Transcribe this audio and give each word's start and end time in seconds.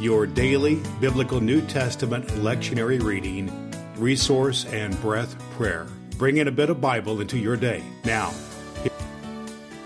your 0.00 0.26
daily 0.26 0.82
biblical 1.00 1.40
New 1.40 1.60
Testament 1.62 2.26
lectionary 2.28 3.00
reading, 3.02 3.72
resource, 3.96 4.64
and 4.66 5.00
breath 5.00 5.38
prayer. 5.52 5.86
Bring 6.18 6.38
in 6.38 6.48
a 6.48 6.52
bit 6.52 6.70
of 6.70 6.80
Bible 6.80 7.20
into 7.20 7.38
your 7.38 7.56
day. 7.56 7.82
Now, 8.04 8.34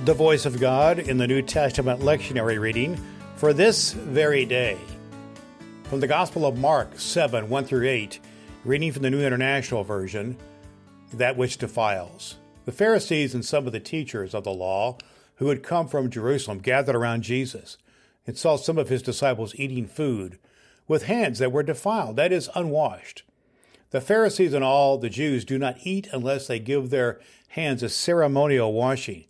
the 0.05 0.15
voice 0.15 0.47
of 0.47 0.61
God 0.61 0.99
in 0.99 1.19
the 1.19 1.27
New 1.27 1.43
Testament 1.43 2.01
lectionary 2.01 2.59
reading 2.59 2.99
for 3.37 3.53
this 3.53 3.93
very 3.93 4.47
day. 4.47 4.79
From 5.85 6.01
the 6.01 6.07
Gospel 6.07 6.47
of 6.47 6.59
Mark 6.59 6.99
7 6.99 7.49
1 7.49 7.65
through 7.65 7.89
8, 7.89 8.21
reading 8.65 8.93
from 8.93 9.03
the 9.03 9.11
New 9.11 9.23
International 9.23 9.85
Version, 9.85 10.37
that 11.13 11.37
which 11.37 11.59
defiles. 11.59 12.37
The 12.65 12.73
Pharisees 12.73 13.35
and 13.35 13.45
some 13.45 13.67
of 13.67 13.73
the 13.73 13.81
teachers 13.81 14.35
of 14.35 14.45
the 14.45 14.53
law 14.53 14.99
who 15.37 15.49
had 15.49 15.63
come 15.63 15.89
from 15.89 16.11
Jerusalem 16.11 16.59
gathered 16.59 16.97
around 16.97 17.23
Jesus 17.23 17.79
and 18.29 18.37
saw 18.37 18.57
some 18.57 18.77
of 18.77 18.91
his 18.91 19.01
disciples 19.01 19.55
eating 19.57 19.87
food 19.87 20.39
with 20.87 21.05
hands 21.05 21.39
that 21.39 21.51
were 21.51 21.63
defiled, 21.63 22.17
that 22.17 22.31
is, 22.31 22.51
unwashed. 22.55 23.23
The 23.89 24.03
Pharisees 24.03 24.53
and 24.53 24.63
all 24.63 24.99
the 24.99 25.09
Jews 25.09 25.47
do 25.47 25.59
not 25.59 25.79
eat 25.83 26.09
unless 26.13 26.47
they 26.47 26.59
give 26.59 26.91
their 26.91 27.21
hands 27.49 27.83
a 27.83 27.89
ceremonial 27.89 28.75
washing, 28.75 29.25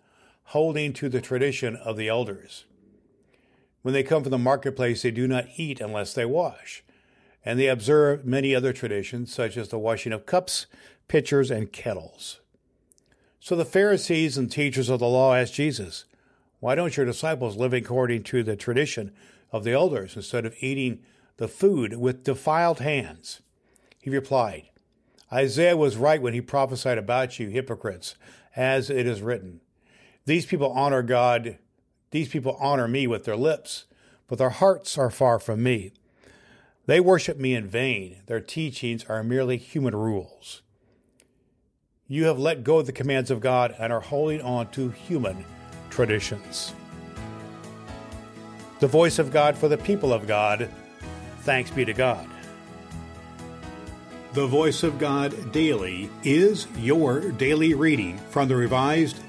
holding 0.46 0.92
to 0.94 1.08
the 1.08 1.20
tradition 1.20 1.76
of 1.76 1.96
the 1.96 2.08
elders. 2.08 2.64
When 3.82 3.94
they 3.94 4.02
come 4.02 4.24
from 4.24 4.32
the 4.32 4.38
marketplace, 4.38 5.02
they 5.02 5.12
do 5.12 5.28
not 5.28 5.46
eat 5.56 5.80
unless 5.80 6.12
they 6.12 6.24
wash. 6.24 6.82
And 7.44 7.56
they 7.56 7.68
observe 7.68 8.24
many 8.24 8.52
other 8.52 8.72
traditions, 8.72 9.32
such 9.32 9.56
as 9.56 9.68
the 9.68 9.78
washing 9.78 10.12
of 10.12 10.26
cups, 10.26 10.66
pitchers, 11.06 11.52
and 11.52 11.70
kettles. 11.70 12.40
So 13.38 13.54
the 13.54 13.64
Pharisees 13.64 14.36
and 14.36 14.50
teachers 14.50 14.88
of 14.88 14.98
the 14.98 15.06
law 15.06 15.36
asked 15.36 15.54
Jesus, 15.54 16.04
why 16.60 16.74
don't 16.74 16.96
your 16.96 17.06
disciples 17.06 17.56
live 17.56 17.72
according 17.72 18.24
to 18.24 18.42
the 18.42 18.56
tradition 18.56 19.12
of 19.52 19.64
the 19.64 19.72
elders 19.72 20.16
instead 20.16 20.44
of 20.44 20.54
eating 20.60 21.00
the 21.36 21.48
food 21.48 21.96
with 21.96 22.24
defiled 22.24 22.80
hands? 22.80 23.40
He 24.00 24.10
replied, 24.10 24.70
Isaiah 25.32 25.76
was 25.76 25.96
right 25.96 26.20
when 26.20 26.34
he 26.34 26.40
prophesied 26.40 26.98
about 26.98 27.38
you, 27.38 27.48
hypocrites, 27.48 28.16
as 28.56 28.90
it 28.90 29.06
is 29.06 29.22
written. 29.22 29.60
These 30.24 30.46
people 30.46 30.72
honor 30.72 31.02
God, 31.02 31.58
these 32.10 32.28
people 32.28 32.56
honor 32.60 32.88
me 32.88 33.06
with 33.06 33.24
their 33.24 33.36
lips, 33.36 33.84
but 34.26 34.38
their 34.38 34.50
hearts 34.50 34.98
are 34.98 35.10
far 35.10 35.38
from 35.38 35.62
me. 35.62 35.92
They 36.86 37.00
worship 37.00 37.36
me 37.36 37.54
in 37.54 37.66
vain. 37.66 38.22
Their 38.26 38.40
teachings 38.40 39.04
are 39.08 39.22
merely 39.22 39.58
human 39.58 39.94
rules. 39.94 40.62
You 42.06 42.24
have 42.24 42.38
let 42.38 42.64
go 42.64 42.78
of 42.78 42.86
the 42.86 42.92
commands 42.92 43.30
of 43.30 43.40
God 43.40 43.74
and 43.78 43.92
are 43.92 44.00
holding 44.00 44.40
on 44.40 44.70
to 44.70 44.88
human 44.88 45.44
traditions. 45.98 46.74
The 48.78 48.86
voice 48.86 49.18
of 49.18 49.32
God 49.32 49.58
for 49.58 49.66
the 49.66 49.76
people 49.76 50.12
of 50.12 50.28
God. 50.28 50.70
Thanks 51.40 51.72
be 51.72 51.84
to 51.84 51.92
God. 51.92 52.24
The 54.32 54.46
Voice 54.46 54.84
of 54.84 55.00
God 55.00 55.50
Daily 55.50 56.08
is 56.22 56.68
your 56.76 57.32
daily 57.32 57.74
reading 57.74 58.16
from 58.30 58.46
the 58.46 58.54
Revised 58.54 59.16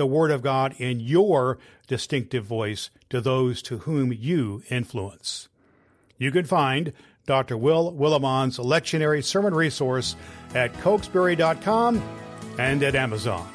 the 0.00 0.06
Word 0.06 0.30
of 0.30 0.40
God 0.40 0.74
in 0.78 0.98
your 0.98 1.58
distinctive 1.86 2.46
voice 2.46 2.88
to 3.10 3.20
those 3.20 3.60
to 3.60 3.80
whom 3.80 4.14
you 4.14 4.62
influence. 4.70 5.50
You 6.16 6.30
can 6.30 6.46
find 6.46 6.94
Dr. 7.26 7.58
Will 7.58 7.92
Willimon's 7.92 8.56
lectionary 8.56 9.22
sermon 9.22 9.52
resource 9.52 10.16
at 10.54 10.72
cokesbury.com 10.72 12.02
and 12.58 12.82
at 12.82 12.94
Amazon. 12.94 13.46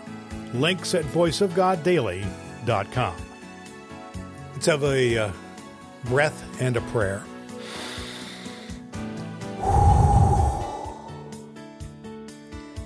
Links 0.54 0.94
at 0.94 1.04
voiceofgoddaily.com. 1.06 3.16
Let's 4.54 4.66
have 4.68 4.84
a 4.84 5.18
uh, 5.18 5.32
breath 6.04 6.62
and 6.62 6.78
a 6.78 6.82
prayer. 6.82 7.24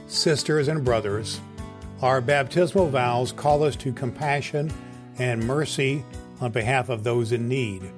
Sisters 0.08 0.70
and 0.70 0.86
brothers, 0.86 1.42
our 2.02 2.22
baptismal 2.22 2.90
vows 2.90 3.32
call 3.32 3.64
us 3.64 3.76
to 3.78 3.92
compassion 3.94 4.72
and 5.18 5.44
mercy 5.46 6.04
on 6.42 6.52
behalf 6.52 6.90
of 6.90 7.04
those 7.04 7.32
in 7.32 7.48
need 7.48 7.92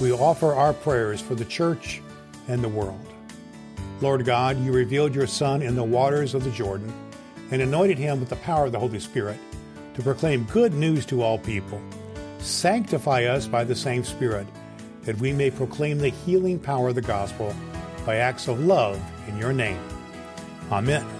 we 0.00 0.12
offer 0.12 0.54
our 0.54 0.72
prayers 0.72 1.20
for 1.20 1.34
the 1.34 1.44
church 1.44 2.00
and 2.48 2.64
the 2.64 2.68
world. 2.68 3.06
Lord 4.00 4.24
God, 4.24 4.58
you 4.64 4.72
revealed 4.72 5.14
your 5.14 5.26
Son 5.26 5.60
in 5.60 5.76
the 5.76 5.84
waters 5.84 6.34
of 6.34 6.42
the 6.42 6.50
Jordan 6.50 6.92
and 7.50 7.60
anointed 7.60 7.98
him 7.98 8.18
with 8.18 8.30
the 8.30 8.36
power 8.36 8.64
of 8.64 8.72
the 8.72 8.78
Holy 8.78 8.98
Spirit 8.98 9.38
to 9.94 10.02
proclaim 10.02 10.44
good 10.44 10.72
news 10.72 11.04
to 11.06 11.22
all 11.22 11.38
people. 11.38 11.80
Sanctify 12.38 13.24
us 13.24 13.46
by 13.46 13.62
the 13.62 13.76
same 13.76 14.02
Spirit, 14.02 14.46
that 15.02 15.18
we 15.18 15.32
may 15.32 15.50
proclaim 15.50 15.98
the 15.98 16.08
healing 16.08 16.58
power 16.58 16.88
of 16.88 16.94
the 16.94 17.02
gospel 17.02 17.54
by 18.06 18.16
acts 18.16 18.48
of 18.48 18.60
love 18.60 19.00
in 19.28 19.36
your 19.36 19.52
name. 19.52 19.80
Amen. 20.72 21.19